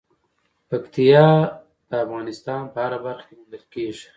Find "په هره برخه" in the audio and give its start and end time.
2.73-3.23